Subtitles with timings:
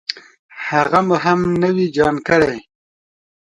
[0.69, 2.57] هغه مو هم نوي جان کړې.